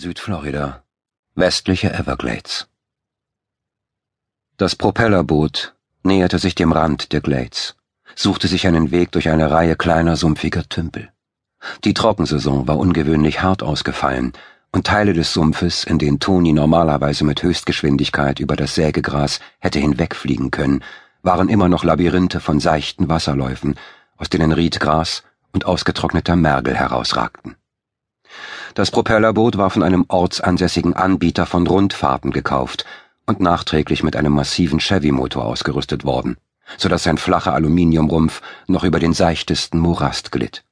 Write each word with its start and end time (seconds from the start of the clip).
Südflorida, 0.00 0.82
westliche 1.34 1.92
Everglades. 1.92 2.68
Das 4.56 4.74
Propellerboot 4.74 5.74
näherte 6.02 6.38
sich 6.38 6.54
dem 6.54 6.72
Rand 6.72 7.12
der 7.12 7.20
Glades, 7.20 7.76
suchte 8.16 8.48
sich 8.48 8.66
einen 8.66 8.92
Weg 8.92 9.12
durch 9.12 9.28
eine 9.28 9.50
Reihe 9.50 9.76
kleiner, 9.76 10.16
sumpfiger 10.16 10.66
Tümpel. 10.66 11.12
Die 11.84 11.92
Trockensaison 11.92 12.66
war 12.66 12.78
ungewöhnlich 12.78 13.42
hart 13.42 13.62
ausgefallen, 13.62 14.32
und 14.72 14.86
Teile 14.86 15.12
des 15.12 15.34
Sumpfes, 15.34 15.84
in 15.84 15.98
denen 15.98 16.18
Toni 16.18 16.54
normalerweise 16.54 17.24
mit 17.24 17.42
Höchstgeschwindigkeit 17.42 18.40
über 18.40 18.56
das 18.56 18.74
Sägegras 18.74 19.38
hätte 19.58 19.80
hinwegfliegen 19.80 20.50
können, 20.50 20.82
waren 21.22 21.50
immer 21.50 21.68
noch 21.68 21.84
Labyrinthe 21.84 22.40
von 22.40 22.58
seichten 22.58 23.10
Wasserläufen, 23.10 23.74
aus 24.16 24.30
denen 24.30 24.52
Riedgras 24.52 25.24
und 25.52 25.66
ausgetrockneter 25.66 26.36
Mergel 26.36 26.74
herausragten. 26.74 27.56
Das 28.74 28.90
Propellerboot 28.90 29.56
war 29.58 29.70
von 29.70 29.82
einem 29.82 30.04
ortsansässigen 30.08 30.94
Anbieter 30.94 31.46
von 31.46 31.66
Rundfahrten 31.66 32.30
gekauft 32.30 32.84
und 33.26 33.40
nachträglich 33.40 34.02
mit 34.02 34.16
einem 34.16 34.32
massiven 34.32 34.78
Chevy-Motor 34.78 35.44
ausgerüstet 35.44 36.04
worden, 36.04 36.36
so 36.76 36.88
dass 36.88 37.02
sein 37.02 37.18
flacher 37.18 37.54
Aluminiumrumpf 37.54 38.42
noch 38.66 38.84
über 38.84 39.00
den 39.00 39.12
seichtesten 39.12 39.78
Morast 39.78 40.32
glitt. 40.32 40.64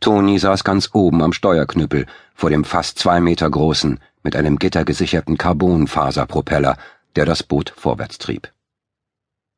Toni 0.00 0.38
saß 0.38 0.64
ganz 0.64 0.90
oben 0.92 1.22
am 1.22 1.32
Steuerknüppel 1.32 2.06
vor 2.34 2.50
dem 2.50 2.64
fast 2.64 2.98
zwei 2.98 3.20
Meter 3.20 3.50
großen, 3.50 4.00
mit 4.22 4.36
einem 4.36 4.58
Gitter 4.58 4.84
gesicherten 4.84 5.38
Carbonfaserpropeller, 5.38 6.76
der 7.14 7.24
das 7.24 7.42
Boot 7.42 7.72
vorwärts 7.76 8.18
trieb. 8.18 8.50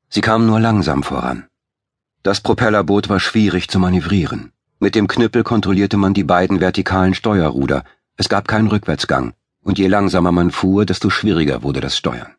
Sie 0.08 0.20
kam 0.20 0.46
nur 0.46 0.60
langsam 0.60 1.02
voran. 1.02 1.46
Das 2.22 2.40
Propellerboot 2.40 3.08
war 3.08 3.20
schwierig 3.20 3.68
zu 3.68 3.78
manövrieren. 3.78 4.52
Mit 4.80 4.94
dem 4.94 5.08
Knüppel 5.08 5.42
kontrollierte 5.42 5.96
man 5.96 6.14
die 6.14 6.24
beiden 6.24 6.60
vertikalen 6.60 7.14
Steuerruder. 7.14 7.84
Es 8.16 8.28
gab 8.28 8.46
keinen 8.46 8.68
Rückwärtsgang, 8.68 9.34
und 9.62 9.78
je 9.78 9.88
langsamer 9.88 10.30
man 10.30 10.52
fuhr, 10.52 10.86
desto 10.86 11.10
schwieriger 11.10 11.62
wurde 11.64 11.80
das 11.80 11.96
Steuern. 11.96 12.34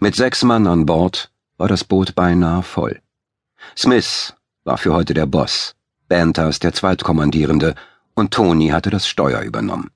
Mit 0.00 0.14
sechs 0.14 0.44
Mann 0.44 0.66
an 0.66 0.86
Bord 0.86 1.30
war 1.56 1.68
das 1.68 1.84
Boot 1.84 2.14
beinahe 2.14 2.62
voll. 2.62 3.00
Smith 3.76 4.34
war 4.64 4.78
für 4.78 4.92
heute 4.92 5.12
der 5.12 5.26
Boss, 5.26 5.74
Bantas 6.08 6.60
der 6.60 6.72
Zweitkommandierende, 6.72 7.74
und 8.14 8.32
Tony 8.32 8.68
hatte 8.68 8.90
das 8.90 9.08
Steuer 9.08 9.40
übernommen. 9.42 9.90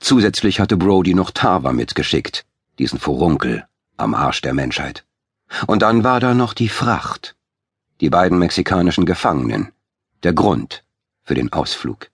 Zusätzlich 0.00 0.60
hatte 0.60 0.76
Brody 0.76 1.14
noch 1.14 1.30
Tava 1.30 1.72
mitgeschickt, 1.72 2.44
diesen 2.78 2.98
Furunkel 2.98 3.66
am 3.96 4.14
Arsch 4.14 4.42
der 4.42 4.54
Menschheit. 4.54 5.04
Und 5.66 5.82
dann 5.82 6.04
war 6.04 6.20
da 6.20 6.34
noch 6.34 6.52
die 6.52 6.68
Fracht, 6.68 7.36
die 8.00 8.10
beiden 8.10 8.38
mexikanischen 8.38 9.06
Gefangenen, 9.06 9.72
der 10.22 10.32
Grund 10.32 10.84
für 11.22 11.34
den 11.34 11.52
Ausflug. 11.52 12.10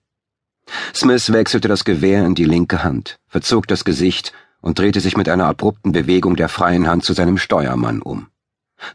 Smith 0.93 1.31
wechselte 1.31 1.67
das 1.67 1.85
Gewehr 1.85 2.25
in 2.25 2.35
die 2.35 2.45
linke 2.45 2.83
Hand, 2.83 3.19
verzog 3.27 3.67
das 3.67 3.85
Gesicht 3.85 4.33
und 4.61 4.79
drehte 4.79 4.99
sich 4.99 5.15
mit 5.15 5.29
einer 5.29 5.45
abrupten 5.45 5.91
Bewegung 5.91 6.35
der 6.35 6.49
freien 6.49 6.87
Hand 6.87 7.03
zu 7.03 7.13
seinem 7.13 7.37
Steuermann 7.37 8.01
um. 8.01 8.27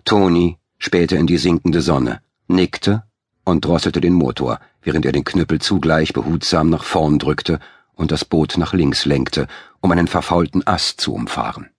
Tony 0.05 0.59
spähte 0.79 1.17
in 1.17 1.27
die 1.27 1.39
sinkende 1.39 1.81
Sonne, 1.81 2.21
nickte 2.49 3.05
und 3.45 3.65
drosselte 3.65 4.01
den 4.01 4.15
Motor, 4.15 4.61
während 4.83 5.07
er 5.07 5.13
den 5.13 5.25
Knüppel 5.25 5.61
zugleich 5.61 6.13
behutsam 6.13 6.71
nach 6.71 6.85
vorn 6.85 7.19
drückte 7.19 7.61
und 7.95 8.11
das 8.11 8.25
Boot 8.25 8.57
nach 8.57 8.73
links 8.73 9.05
lenkte, 9.05 9.47
um 9.81 9.93
einen 9.93 10.09
verfaulten 10.09 10.67
Ast 10.67 11.01
zu 11.01 11.15
umfahren. 11.15 11.71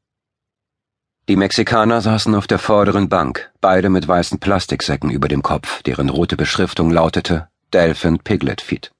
Die 1.30 1.36
Mexikaner 1.36 2.02
saßen 2.02 2.34
auf 2.36 2.48
der 2.48 2.60
vorderen 2.60 3.08
Bank, 3.08 3.52
beide 3.62 3.90
mit 3.90 4.08
weißen 4.08 4.40
Plastiksäcken 4.40 5.12
über 5.12 5.28
dem 5.28 5.44
Kopf, 5.44 5.84
deren 5.84 6.10
rote 6.10 6.36
Beschriftung 6.36 6.90
lautete 6.90 7.48
Delphin 7.74 8.20
Piglet 8.20 8.60
Feed. 8.60 8.92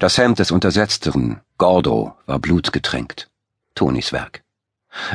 Das 0.00 0.18
Hemd 0.18 0.38
des 0.38 0.50
Untersetzteren, 0.50 1.40
Gordo, 1.56 2.14
war 2.26 2.38
blutgetränkt. 2.38 3.28
Tonis 3.74 4.12
Werk. 4.12 4.42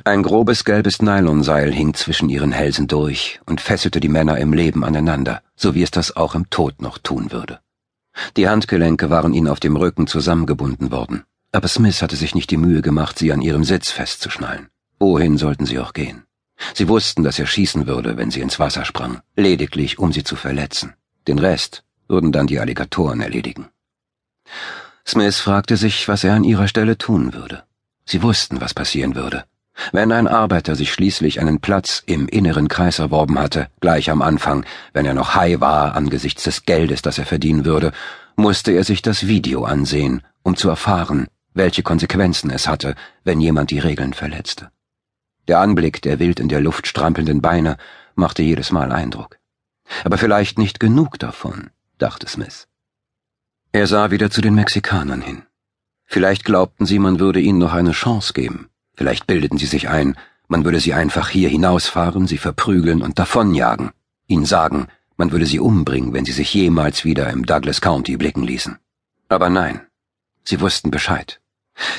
Ein 0.03 0.23
grobes 0.23 0.63
gelbes 0.63 1.01
Nylonseil 1.01 1.71
hing 1.73 1.93
zwischen 1.95 2.29
ihren 2.29 2.51
Hälsen 2.51 2.87
durch 2.87 3.41
und 3.45 3.61
fesselte 3.61 3.99
die 3.99 4.09
Männer 4.09 4.37
im 4.37 4.53
Leben 4.53 4.83
aneinander, 4.83 5.41
so 5.55 5.75
wie 5.75 5.83
es 5.83 5.91
das 5.91 6.15
auch 6.15 6.35
im 6.35 6.49
Tod 6.49 6.81
noch 6.81 6.97
tun 6.97 7.31
würde. 7.31 7.59
Die 8.37 8.47
Handgelenke 8.47 9.09
waren 9.09 9.33
ihnen 9.33 9.47
auf 9.47 9.59
dem 9.59 9.75
Rücken 9.75 10.07
zusammengebunden 10.07 10.91
worden, 10.91 11.23
aber 11.51 11.67
Smith 11.67 12.01
hatte 12.01 12.15
sich 12.15 12.35
nicht 12.35 12.51
die 12.51 12.57
Mühe 12.57 12.81
gemacht, 12.81 13.19
sie 13.19 13.31
an 13.31 13.41
ihrem 13.41 13.63
Sitz 13.63 13.89
festzuschnallen. 13.89 14.70
Wohin 15.01 15.39
sollten 15.39 15.65
sie 15.65 15.79
auch 15.79 15.93
gehen? 15.93 16.25
Sie 16.75 16.87
wussten, 16.87 17.23
dass 17.23 17.39
er 17.39 17.47
schießen 17.47 17.87
würde, 17.87 18.17
wenn 18.17 18.29
sie 18.29 18.39
ins 18.39 18.59
Wasser 18.59 18.85
sprang, 18.85 19.21
lediglich 19.35 19.97
um 19.97 20.13
sie 20.13 20.23
zu 20.23 20.35
verletzen. 20.35 20.93
Den 21.27 21.39
Rest 21.39 21.83
würden 22.07 22.31
dann 22.31 22.45
die 22.45 22.59
Alligatoren 22.59 23.19
erledigen. 23.19 23.69
Smith 25.03 25.39
fragte 25.39 25.75
sich, 25.75 26.07
was 26.07 26.23
er 26.23 26.35
an 26.35 26.43
ihrer 26.43 26.67
Stelle 26.67 26.99
tun 26.99 27.33
würde. 27.33 27.63
Sie 28.05 28.21
wussten, 28.21 28.61
was 28.61 28.75
passieren 28.75 29.15
würde. 29.15 29.45
Wenn 29.91 30.11
ein 30.11 30.27
Arbeiter 30.27 30.75
sich 30.75 30.93
schließlich 30.93 31.39
einen 31.39 31.61
Platz 31.61 32.03
im 32.05 32.27
inneren 32.27 32.67
Kreis 32.67 32.99
erworben 32.99 33.39
hatte, 33.39 33.69
gleich 33.79 34.11
am 34.11 34.21
Anfang, 34.21 34.67
wenn 34.93 35.07
er 35.07 35.15
noch 35.15 35.33
high 35.33 35.59
war 35.59 35.95
angesichts 35.95 36.43
des 36.43 36.65
Geldes, 36.65 37.01
das 37.01 37.17
er 37.17 37.25
verdienen 37.25 37.65
würde, 37.65 37.91
musste 38.35 38.71
er 38.71 38.83
sich 38.83 39.01
das 39.01 39.25
Video 39.25 39.63
ansehen, 39.63 40.21
um 40.43 40.55
zu 40.55 40.69
erfahren, 40.69 41.25
welche 41.55 41.81
Konsequenzen 41.81 42.51
es 42.51 42.67
hatte, 42.67 42.93
wenn 43.23 43.41
jemand 43.41 43.71
die 43.71 43.79
Regeln 43.79 44.13
verletzte. 44.13 44.69
Der 45.47 45.59
Anblick 45.59 46.01
der 46.01 46.19
wild 46.19 46.39
in 46.39 46.49
der 46.49 46.61
Luft 46.61 46.87
strampelnden 46.87 47.41
Beine 47.41 47.77
machte 48.15 48.43
jedes 48.43 48.71
Mal 48.71 48.91
Eindruck. 48.91 49.37
Aber 50.03 50.17
vielleicht 50.17 50.57
nicht 50.57 50.79
genug 50.79 51.19
davon, 51.19 51.69
dachte 51.97 52.27
Smith. 52.27 52.67
Er 53.71 53.87
sah 53.87 54.11
wieder 54.11 54.29
zu 54.29 54.41
den 54.41 54.55
Mexikanern 54.55 55.21
hin. 55.21 55.43
Vielleicht 56.05 56.43
glaubten 56.43 56.85
sie, 56.85 56.99
man 56.99 57.19
würde 57.19 57.39
ihnen 57.39 57.59
noch 57.59 57.73
eine 57.73 57.91
Chance 57.91 58.33
geben. 58.33 58.69
Vielleicht 58.93 59.27
bildeten 59.27 59.57
sie 59.57 59.65
sich 59.65 59.89
ein, 59.89 60.17
man 60.47 60.65
würde 60.65 60.81
sie 60.81 60.93
einfach 60.93 61.29
hier 61.29 61.47
hinausfahren, 61.47 62.27
sie 62.27 62.37
verprügeln 62.37 63.01
und 63.01 63.17
davonjagen, 63.17 63.91
ihnen 64.27 64.45
sagen, 64.45 64.87
man 65.15 65.31
würde 65.31 65.45
sie 65.45 65.59
umbringen, 65.59 66.13
wenn 66.13 66.25
sie 66.25 66.33
sich 66.33 66.53
jemals 66.53 67.05
wieder 67.05 67.29
im 67.29 67.45
Douglas 67.45 67.79
County 67.79 68.17
blicken 68.17 68.43
ließen. 68.43 68.77
Aber 69.29 69.49
nein, 69.49 69.87
sie 70.43 70.59
wussten 70.59 70.91
Bescheid. 70.91 71.39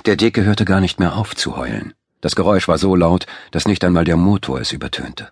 Der 0.05 0.17
Dicke 0.17 0.45
hörte 0.45 0.67
gar 0.67 0.81
nicht 0.81 1.01
mehr 1.01 1.17
auf 1.17 1.35
zu 1.35 1.57
heulen. 1.57 1.95
Das 2.23 2.35
Geräusch 2.37 2.69
war 2.69 2.79
so 2.79 2.97
laut, 2.97 3.27
dass 3.51 3.67
nicht 3.67 3.85
einmal 3.85 4.05
der 4.05 4.17
Motor 4.17 4.61
es 4.61 4.73
übertönte. 4.73 5.29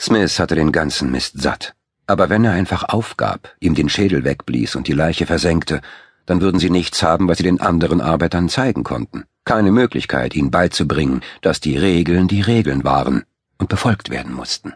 Smith 0.00 0.40
hatte 0.40 0.56
den 0.56 0.72
ganzen 0.72 1.12
Mist 1.12 1.40
satt. 1.40 1.74
Aber 2.08 2.30
wenn 2.30 2.44
er 2.44 2.52
einfach 2.52 2.84
aufgab, 2.84 3.54
ihm 3.60 3.74
den 3.74 3.88
Schädel 3.88 4.24
wegblies 4.24 4.76
und 4.76 4.88
die 4.88 4.92
Leiche 4.92 5.26
versenkte, 5.26 5.80
dann 6.24 6.40
würden 6.40 6.58
sie 6.58 6.70
nichts 6.70 7.02
haben, 7.02 7.28
was 7.28 7.38
sie 7.38 7.44
den 7.44 7.60
anderen 7.60 8.00
Arbeitern 8.00 8.48
zeigen 8.48 8.82
konnten. 8.82 9.24
Keine 9.44 9.72
Möglichkeit, 9.72 10.34
ihnen 10.34 10.50
beizubringen, 10.50 11.20
dass 11.42 11.60
die 11.60 11.76
Regeln 11.76 12.28
die 12.28 12.40
Regeln 12.40 12.82
waren 12.82 13.24
und 13.58 13.68
befolgt 13.68 14.10
werden 14.10 14.32
mussten. 14.32 14.72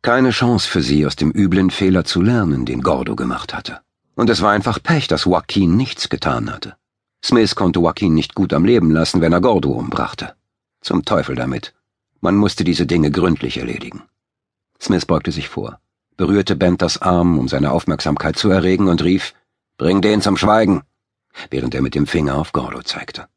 Keine 0.00 0.30
Chance 0.30 0.68
für 0.68 0.82
sie, 0.82 1.06
aus 1.06 1.16
dem 1.16 1.30
üblen 1.30 1.70
Fehler 1.70 2.04
zu 2.04 2.22
lernen, 2.22 2.64
den 2.64 2.82
Gordo 2.82 3.16
gemacht 3.16 3.52
hatte. 3.52 3.80
Und 4.14 4.30
es 4.30 4.40
war 4.40 4.52
einfach 4.52 4.82
Pech, 4.82 5.08
dass 5.08 5.24
Joaquin 5.24 5.76
nichts 5.76 6.08
getan 6.08 6.50
hatte. 6.50 6.76
Smith 7.24 7.54
konnte 7.54 7.80
Joaquin 7.80 8.14
nicht 8.14 8.34
gut 8.34 8.52
am 8.52 8.64
Leben 8.64 8.90
lassen, 8.90 9.20
wenn 9.20 9.32
er 9.32 9.40
Gordo 9.40 9.72
umbrachte. 9.72 10.34
Zum 10.80 11.04
Teufel 11.04 11.34
damit. 11.34 11.74
Man 12.20 12.36
musste 12.36 12.64
diese 12.64 12.86
Dinge 12.86 13.10
gründlich 13.10 13.58
erledigen. 13.58 14.02
Smith 14.80 15.06
beugte 15.06 15.32
sich 15.32 15.48
vor, 15.48 15.80
berührte 16.16 16.56
Benters 16.56 17.00
Arm, 17.02 17.38
um 17.38 17.48
seine 17.48 17.72
Aufmerksamkeit 17.72 18.36
zu 18.36 18.50
erregen, 18.50 18.88
und 18.88 19.02
rief, 19.02 19.34
Bring 19.76 20.00
den 20.00 20.20
zum 20.22 20.36
Schweigen, 20.36 20.82
während 21.50 21.74
er 21.74 21.82
mit 21.82 21.94
dem 21.94 22.06
Finger 22.06 22.36
auf 22.36 22.52
Gordo 22.52 22.82
zeigte. 22.82 23.28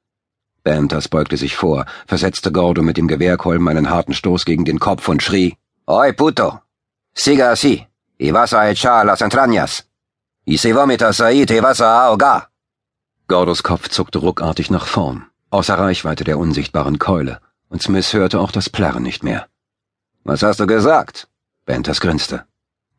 Benters 0.64 1.08
beugte 1.08 1.38
sich 1.38 1.56
vor, 1.56 1.86
versetzte 2.08 2.52
Gordo 2.52 2.82
mit 2.82 2.98
dem 2.98 3.08
Gewehrkolben 3.08 3.68
einen 3.68 3.90
harten 3.90 4.14
Stoß 4.14 4.46
gegen 4.46 4.66
den 4.66 4.80
Kopf 4.80 5.08
und 5.08 5.22
schrie, 5.22 5.58
Oi, 5.88 6.14
puto! 6.14 6.62
Siga 7.14 7.52
así, 7.52 7.88
y 8.20 8.32
vas 8.32 8.54
a 8.54 8.70
echar 8.70 9.06
las 9.06 9.22
entrañas. 9.22 9.88
Y 10.46 10.58
si 10.58 10.72
vomitas 10.72 11.22
ahí, 11.22 11.46
te 11.46 11.62
vas 11.62 11.82
a 11.82 12.06
ahogar. 12.06 12.50
Gordos 13.28 13.64
Kopf 13.64 13.90
zuckte 13.90 14.20
ruckartig 14.20 14.70
nach 14.72 14.88
vorn 14.88 15.31
außer 15.52 15.78
Reichweite 15.78 16.24
der 16.24 16.40
unsichtbaren 16.40 16.98
Keule, 16.98 17.40
und 17.70 17.82
Smith 17.84 18.12
hörte 18.14 18.40
auch 18.40 18.52
das 18.52 18.70
Plärren 18.70 19.04
nicht 19.04 19.24
mehr. 19.24 19.48
Was 20.24 20.42
hast 20.44 20.60
du 20.60 20.66
gesagt? 20.66 21.28
Benters 21.66 22.02
grinste. 22.02 22.46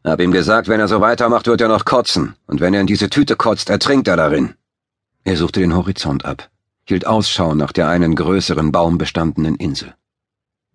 Hab 0.04 0.20
ihm 0.20 0.32
gesagt, 0.32 0.68
wenn 0.68 0.80
er 0.80 0.88
so 0.88 1.00
weitermacht, 1.00 1.46
wird 1.46 1.60
er 1.60 1.68
noch 1.68 1.84
kotzen, 1.84 2.34
und 2.46 2.60
wenn 2.60 2.74
er 2.74 2.80
in 2.80 2.86
diese 2.86 3.10
Tüte 3.10 3.36
kotzt, 3.36 3.70
ertrinkt 3.70 4.08
er 4.08 4.16
darin. 4.16 4.54
Er 5.24 5.36
suchte 5.36 5.60
den 5.60 5.74
Horizont 5.74 6.24
ab, 6.24 6.50
hielt 6.84 7.06
Ausschau 7.06 7.54
nach 7.54 7.72
der 7.72 7.88
einen 7.88 8.16
größeren 8.16 8.72
baumbestandenen 8.72 9.56
Insel. 9.56 9.94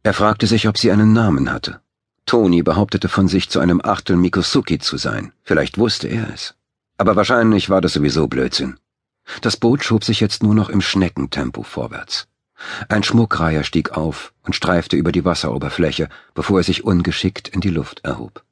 Er 0.03 0.13
fragte 0.13 0.47
sich, 0.47 0.68
ob 0.68 0.77
sie 0.77 0.91
einen 0.91 1.12
Namen 1.12 1.51
hatte. 1.51 1.81
Toni 2.25 2.63
behauptete 2.63 3.09
von 3.09 3.27
sich, 3.27 3.50
zu 3.50 3.59
einem 3.59 3.81
Achtel 3.83 4.15
Mikosuki 4.15 4.80
zu 4.80 4.97
sein. 4.97 5.33
Vielleicht 5.44 5.77
wusste 5.77 6.07
er 6.07 6.33
es. 6.33 6.56
Aber 6.97 7.15
wahrscheinlich 7.15 7.69
war 7.69 7.81
das 7.81 7.94
sowieso 7.94 8.27
Blödsinn. 8.27 8.77
Das 9.41 9.57
Boot 9.57 9.83
schob 9.83 10.03
sich 10.03 10.19
jetzt 10.19 10.44
nur 10.44 10.56
noch 10.56 10.69
im 10.69 10.81
Schneckentempo 10.81 11.63
vorwärts. 11.63 12.27
Ein 12.89 13.03
Schmuckreiher 13.03 13.63
stieg 13.63 13.91
auf 13.91 14.33
und 14.44 14.56
streifte 14.56 14.95
über 14.95 15.12
die 15.12 15.25
Wasseroberfläche, 15.25 16.09
bevor 16.33 16.59
er 16.59 16.63
sich 16.63 16.83
ungeschickt 16.83 17.47
in 17.47 17.62
die 17.62 17.69
Luft 17.69 18.03
erhob. 18.03 18.44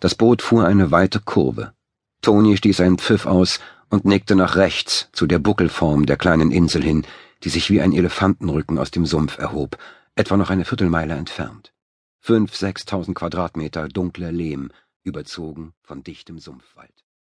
Das 0.00 0.14
Boot 0.14 0.42
fuhr 0.42 0.66
eine 0.66 0.90
weite 0.90 1.20
Kurve. 1.20 1.72
Toni 2.20 2.56
stieß 2.56 2.80
einen 2.80 2.98
Pfiff 2.98 3.26
aus 3.26 3.58
und 3.88 4.04
nickte 4.04 4.36
nach 4.36 4.56
rechts 4.56 5.08
zu 5.12 5.26
der 5.26 5.38
Buckelform 5.38 6.06
der 6.06 6.16
kleinen 6.16 6.50
Insel 6.50 6.82
hin, 6.82 7.06
die 7.42 7.48
sich 7.48 7.70
wie 7.70 7.80
ein 7.80 7.92
Elefantenrücken 7.92 8.78
aus 8.78 8.90
dem 8.90 9.06
Sumpf 9.06 9.38
erhob, 9.38 9.78
etwa 10.14 10.36
noch 10.36 10.50
eine 10.50 10.64
Viertelmeile 10.64 11.14
entfernt. 11.14 11.72
Fünf, 12.20 12.54
sechstausend 12.54 13.16
Quadratmeter 13.16 13.88
dunkler 13.88 14.30
Lehm, 14.30 14.70
überzogen 15.02 15.72
von 15.82 16.04
dichtem 16.04 16.38
Sumpfwald. 16.38 17.04